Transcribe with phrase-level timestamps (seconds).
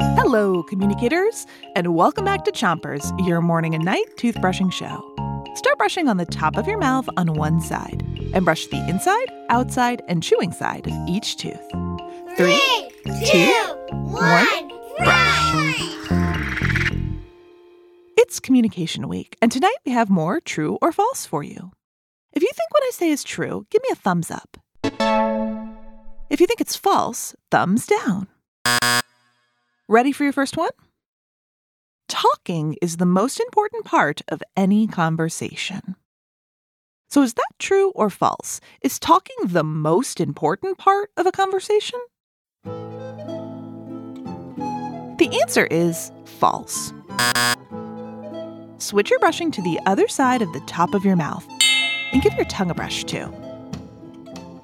[0.00, 1.46] Hello, communicators,
[1.76, 5.04] and welcome back to Chompers, your morning and night toothbrushing show.
[5.54, 8.02] Start brushing on the top of your mouth on one side
[8.34, 11.60] and brush the inside, outside, and chewing side of each tooth.
[12.36, 12.90] Three,
[13.26, 13.52] two,
[13.90, 14.68] one,
[14.98, 15.80] brush.
[18.16, 21.72] It's Communication Week, and tonight we have more true or false for you.
[22.32, 24.56] If you think what I say is true, give me a thumbs up.
[26.30, 28.28] If you think it's false, thumbs down.
[29.88, 30.70] Ready for your first one?
[32.08, 35.96] Talking is the most important part of any conversation.
[37.10, 38.60] So, is that true or false?
[38.82, 41.98] Is talking the most important part of a conversation?
[45.18, 46.92] The answer is false.
[48.76, 51.46] Switch your brushing to the other side of the top of your mouth
[52.12, 53.32] and give your tongue a brush too.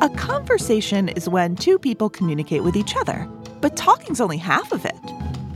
[0.00, 3.28] A conversation is when two people communicate with each other,
[3.60, 4.94] but talking's only half of it.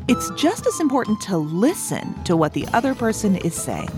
[0.09, 3.91] It's just as important to listen to what the other person is saying.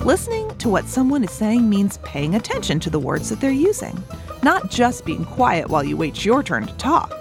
[0.00, 4.02] Listening to what someone is saying means paying attention to the words that they're using,
[4.42, 7.12] not just being quiet while you wait your turn to talk.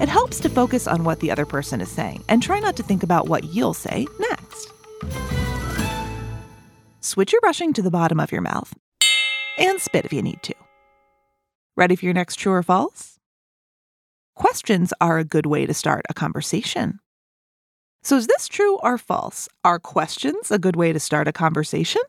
[0.00, 2.82] It helps to focus on what the other person is saying and try not to
[2.82, 4.72] think about what you'll say next.
[7.00, 8.72] Switch your brushing to the bottom of your mouth
[9.58, 10.54] and spit if you need to.
[11.76, 13.11] Ready for your next true or false?
[14.34, 16.98] Questions are a good way to start a conversation.
[18.02, 19.48] So, is this true or false?
[19.64, 22.02] Are questions a good way to start a conversation?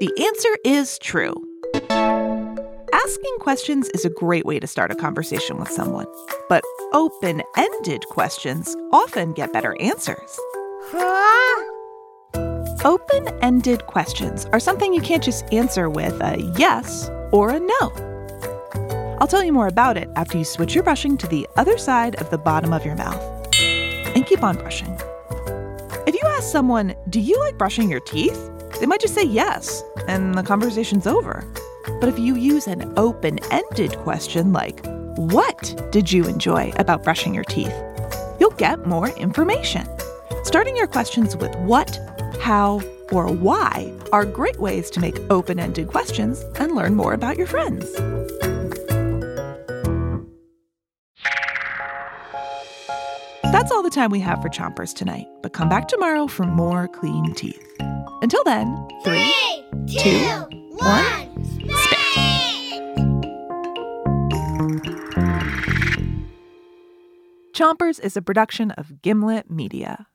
[0.00, 1.34] The answer is true.
[2.92, 6.06] Asking questions is a great way to start a conversation with someone,
[6.48, 10.38] but open ended questions often get better answers.
[10.86, 11.64] Huh?
[12.84, 18.10] Open ended questions are something you can't just answer with a yes or a no.
[19.20, 22.14] I'll tell you more about it after you switch your brushing to the other side
[22.16, 23.20] of the bottom of your mouth.
[24.16, 24.96] And keep on brushing.
[26.06, 28.50] If you ask someone, Do you like brushing your teeth?
[28.80, 31.44] they might just say yes, and the conversation's over.
[32.00, 34.84] But if you use an open ended question like,
[35.16, 37.74] What did you enjoy about brushing your teeth?
[38.40, 39.86] you'll get more information.
[40.44, 42.00] Starting your questions with what,
[42.40, 42.80] how,
[43.12, 47.46] or why are great ways to make open ended questions and learn more about your
[47.46, 47.84] friends.
[53.60, 56.88] That's all the time we have for Chompers tonight, but come back tomorrow for more
[56.88, 57.62] clean teeth.
[58.22, 59.34] Until then, three,
[59.98, 60.18] two,
[60.78, 61.28] one,
[67.52, 70.06] Chompers is a production of Gimlet Media.